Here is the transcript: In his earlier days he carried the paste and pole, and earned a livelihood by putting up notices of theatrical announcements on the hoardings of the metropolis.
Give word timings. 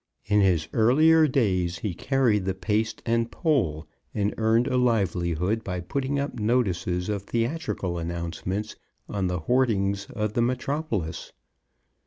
In 0.25 0.41
his 0.41 0.67
earlier 0.73 1.27
days 1.27 1.77
he 1.77 1.93
carried 1.93 2.45
the 2.45 2.55
paste 2.55 3.03
and 3.05 3.29
pole, 3.29 3.85
and 4.15 4.33
earned 4.39 4.65
a 4.65 4.75
livelihood 4.75 5.63
by 5.63 5.79
putting 5.79 6.17
up 6.17 6.39
notices 6.39 7.07
of 7.07 7.21
theatrical 7.21 7.99
announcements 7.99 8.75
on 9.07 9.27
the 9.27 9.41
hoardings 9.41 10.07
of 10.15 10.33
the 10.33 10.41
metropolis. 10.41 11.33